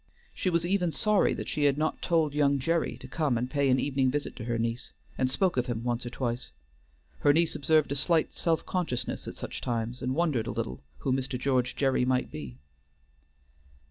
[0.33, 3.69] She was even sorry that she had not told young Gerry to come and pay
[3.69, 6.49] an evening visit to her niece, and spoke of him once or twice.
[7.19, 11.13] Her niece observed a slight self consciousness at such times, and wondered a little who
[11.13, 11.37] Mr.
[11.39, 12.57] George Gerry might be.